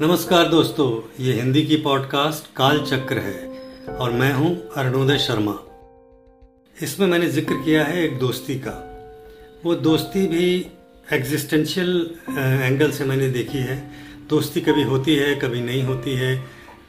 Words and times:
नमस्कार 0.00 0.48
दोस्तों, 0.48 1.24
ये 1.24 1.32
हिंदी 1.34 1.62
की 1.62 1.76
पॉडकास्ट 1.76 2.44
काल 2.56 2.80
चक्र 2.80 3.18
है, 3.18 3.96
और 3.96 4.10
मैं 4.10 4.32
हूँ 4.32 4.50
अरुणोदय 4.76 5.18
शर्मा। 5.18 5.54
इसमें 6.76 7.06
मैंने 7.06 7.28
ज़िक्र 7.28 7.54
किया 7.54 7.84
है 7.84 8.04
एक 8.04 8.18
दोस्ती 8.18 8.54
का। 8.58 8.74
वो 9.64 9.74
दोस्ती 9.76 10.26
भी 10.26 10.66
एग्जिस्टेंशियल 11.12 11.90
एंगल 12.30 12.90
से 12.90 13.04
मैंने 13.04 13.28
देखी 13.30 13.58
है। 13.58 13.78
दोस्ती 14.28 14.60
कभी 14.60 14.82
होती 14.82 15.16
है, 15.16 15.34
कभी 15.34 15.60
नहीं 15.60 15.82
होती 15.82 16.14
है, 16.14 16.34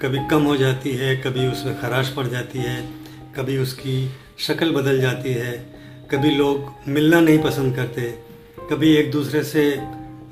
कभी 0.02 0.20
कम 0.32 0.44
हो 0.44 0.56
जाती 0.58 0.92
है, 0.92 1.16
कभी 1.18 1.48
उसमें 1.48 1.80
खराश 1.82 2.14
पड़ 2.18 2.28
जाती 2.28 2.60
है, 2.60 2.82
कभी 3.36 3.58
उसकी 3.58 4.10
शक्ल 4.48 4.72
बदल 4.72 5.02
जाती 5.02 5.34
है, 5.34 5.58
कभी 6.12 6.36
लोग 6.36 6.74
मिलना 6.88 7.22
नहीं 7.22 7.40
पसंद 7.40 7.76
करते, 7.76 8.14
कभी 8.72 8.96
एक 8.96 9.12
दूसरे 9.12 9.44
से 9.44 9.72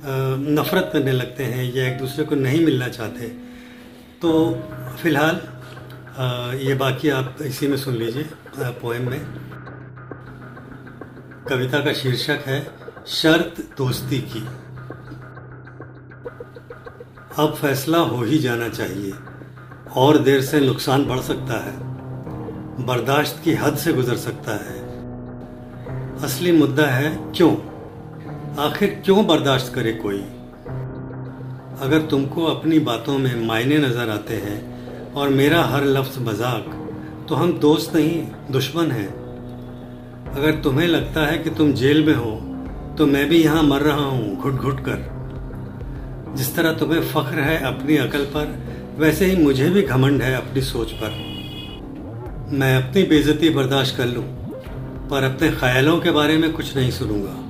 नफ़रत 0.04 0.90
करने 0.94 1.12
लगते 1.12 1.44
हैं 1.44 1.64
या 1.74 1.88
एक 1.88 1.98
दूसरे 1.98 2.26
को 2.26 2.36
नहीं 2.36 2.66
मिलना 2.66 2.88
चाहते। 2.90 3.28
तो 4.22 4.32
फ़िलहाल 5.02 5.42
ये 6.58 6.73
बाकी 6.76 7.10
आप 7.10 7.38
इसी 7.42 7.68
में 7.68 7.78
सुन 7.78 7.96
लीजिए 7.96 8.30
पोएम 8.82 9.10
में। 9.10 9.20
कविता 11.50 11.80
का 11.80 11.94
शीर्षक 11.94 12.44
है, 12.48 12.60
शर्त 13.08 13.62
दोस्ती 13.78 14.20
की। 14.28 14.48
अब 17.38 17.54
फैसला 17.54 17.98
हो 18.00 18.23
ही 18.23 18.38
जाना 18.40 18.70
चाहिए, 18.70 19.14
और 19.95 20.18
देर 20.18 20.42
से 20.42 20.59
नुकसान 20.59 21.06
बढ़ 21.06 21.20
सकता 21.22 21.64
है, 21.66 21.76
बर्दाश्त 22.86 23.42
की 23.44 23.54
हद 23.54 23.78
से 23.78 23.94
गुजर 23.94 24.16
सकता 24.18 24.52
है। 24.64 24.78
असली 26.23 26.52
मुद्दा 26.52 26.86
है, 26.86 27.16
क्यों? 27.32 27.56
आखिर 28.59 28.89
क्यों 29.05 29.25
बर्दाश्त 29.27 29.71
करे 29.73 29.91
कोई? 29.94 30.19
अगर 31.81 32.05
तुमको 32.11 32.45
अपनी 32.45 32.80
बातों 32.80 33.17
में 33.17 33.45
मायने 33.47 33.77
नज़र 33.77 34.09
आते 34.09 34.36
हैं 34.36 35.14
और 35.14 35.30
मेरा 35.31 35.61
हर 35.64 35.83
लफ्ज 35.86 36.17
मज़ाक 36.19 36.72
तो 37.30 37.36
हम 37.36 37.52
दोस्त 37.59 37.95
नहीं, 37.95 38.23
दुश्मन 38.52 38.91
हैं। 38.91 39.08
अगर 40.33 40.59
तुम्हें 40.64 40.88
लगता 40.88 41.25
है 41.27 41.38
कि 41.38 41.49
तुम 41.49 41.73
जेल 41.73 42.05
में 42.05 42.14
हो 42.16 42.31
तो 42.97 43.05
मैं 43.05 43.27
भी 43.30 43.44
यहाँ 43.44 43.64
मर 43.64 43.81
रहा 43.81 44.05
हूँ 44.05 44.36
घुट 44.36 44.53
घुट 44.53 44.80
कर। 44.80 46.36
जिस 46.38 46.55
तरह 46.55 46.73
तुम्हें 46.73 47.02
फख्र 47.03 47.39
है 47.39 47.58
अपनी 47.66 47.97
अकल 47.99 48.25
पर, 48.36 48.58
वैसे 48.97 49.25
ही 49.25 49.44
मुझे 49.44 49.69
भी 49.69 49.81
घमंड 49.83 50.21
है 50.21 50.36
अपनी 50.36 50.61
सोच 50.64 50.92
पर। 50.94 51.11
मैं 52.53 52.75
अपनी 52.77 53.03
बेजती 53.05 53.49
बर्दाश्त 53.49 53.97
कर 53.97 54.05
लूँ, 54.08 54.23
पर 55.09 55.23
अपने 55.25 55.49
ख्यालों 55.52 55.99
के 55.99 56.11
बारे 56.11 56.38
में 56.38 56.52
कुछ 56.53 56.75
नहीं 56.77 56.92
सुनूँगा। 56.92 57.44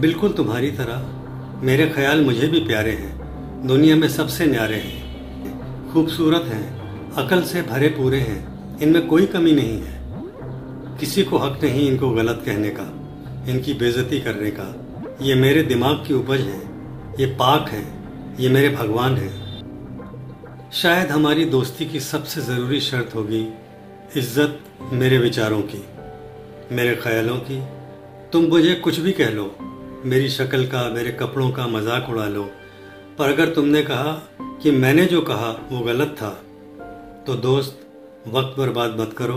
बिल्कुल 0.00 0.32
तुम्हारी 0.32 0.70
तरह। 0.70 1.60
मेरे 1.62 1.86
ख्याल 1.86 2.20
मुझे 2.24 2.46
भी 2.46 2.60
प्यारे 2.60 2.90
हैं। 2.90 3.66
दुनिया 3.66 3.96
में 3.96 4.08
सबसे 4.08 4.46
न्यारे 4.46 4.76
हैं। 4.76 5.90
खूबसूरत 5.92 6.44
हैं। 6.44 7.12
अकल 7.14 7.42
से 7.42 7.62
भरे 7.62 7.88
पूरे 7.88 8.20
हैं। 8.20 8.78
इनमें 8.78 9.06
कोई 9.06 9.26
कमी 9.26 9.52
नहीं 9.52 9.80
है। 9.80 10.98
किसी 11.00 11.22
को 11.22 11.38
हक 11.38 11.58
नहीं 11.64 11.86
इनको 11.88 12.10
गलत 12.10 12.42
कहने 12.46 12.70
का, 12.70 12.86
इनकी 13.48 13.74
बेजती 13.74 14.20
करने 14.20 14.50
का। 14.50 14.74
ये 15.22 15.34
मेरे 15.34 15.62
दिमाग 15.62 16.04
की 16.06 16.14
उपज 16.14 16.40
है। 16.40 16.60
ये 17.20 17.26
पाक 17.34 17.68
है। 17.68 17.84
ये 18.40 18.48
मेरे 18.48 18.68
भगवान 18.68 19.16
हैं। 19.16 20.70
शायद 20.72 21.10
हमारी 21.10 21.44
दोस्ती 21.44 21.86
की 21.86 22.00
सबसे 22.00 22.40
ज़रूरी 22.40 22.80
शर्त 22.80 23.14
होगी 23.14 23.46
इज़्ज़त 24.16 24.58
मेरे 24.92 25.18
विचारों 25.18 25.60
की, 25.62 25.84
मेरे 26.72 26.94
ख्यालों 26.96 27.36
की। 27.40 27.62
तुम 28.32 28.44
मुझे 28.44 28.74
कुछ 28.74 28.98
भी 28.98 29.12
कह 29.12 29.30
लो 29.30 29.44
मेरी 30.02 30.28
शक्ल 30.30 30.66
का, 30.66 30.82
मेरे 30.90 31.10
कपड़ों 31.12 31.50
का 31.50 31.66
मज़ाक 31.66 32.08
उड़ा 32.10 32.26
लो। 32.26 32.42
पर 33.18 33.28
अगर 33.28 33.52
तुमने 33.54 33.82
कहा 33.82 34.12
कि 34.62 34.70
मैंने 34.70 35.04
जो 35.06 35.20
कहा 35.22 35.50
वो 35.70 35.80
गलत 35.80 36.14
था 36.18 36.30
तो 37.26 37.34
दोस्त, 37.36 37.80
वक्त 38.28 38.56
बर्बाद 38.58 38.96
मत 39.00 39.12
करो। 39.12 39.36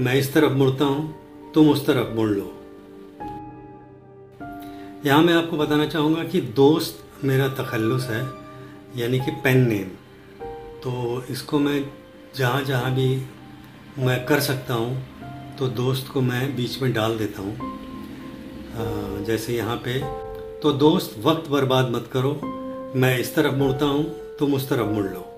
मैं 0.00 0.14
इस 0.14 0.32
तरफ़ 0.34 0.52
मुड़ता 0.52 0.84
हूँ, 0.84 1.52
तुम 1.54 1.68
उस 1.70 1.86
तरफ़ 1.86 2.14
मुड़ 2.16 2.28
लो। 2.30 2.52
यहाँ 5.06 5.22
मैं 5.22 5.34
आपको 5.34 5.56
बताना 5.56 5.86
चाहूँगा 5.86 6.24
कि 6.24 6.40
दोस्त 6.56 7.24
मेरा 7.24 7.48
तखल्लुस 7.54 8.06
है, 8.06 8.22
यानी 8.96 9.20
कि 9.20 9.30
पेन 9.44 9.66
नेम। 9.68 9.88
तो 10.82 11.24
इसको 11.30 11.58
मैं 11.58 11.84
जहाँ 12.36 12.62
जहाँ 12.64 12.94
भी 12.94 13.08
मैं 13.98 14.24
कर 14.26 14.40
सकता 14.40 14.74
हूँ 14.74 15.56
तो 15.58 15.68
दोस्त 15.76 16.12
को 16.12 16.20
मैं 16.22 16.44
बीच 16.56 16.80
में 16.82 16.92
डाल 16.92 17.18
देता 17.18 17.42
हूँ। 17.42 17.80
जैसे 19.26 19.56
यहाँ 19.56 19.76
पे 19.76 19.98
तो 20.60 20.72
दोस्त, 20.72 21.14
वक्त 21.24 21.50
बर्बाद 21.50 21.90
मत 21.90 22.08
करो। 22.12 22.32
मैं 22.96 23.18
इस 23.18 23.34
तरफ़ 23.34 23.54
मुड़ता 23.54 23.86
हूँ, 23.86 24.04
तुम 24.38 24.54
उस 24.54 24.68
तरफ़ 24.68 24.88
मुड़ 24.88 25.04
लो। 25.04 25.31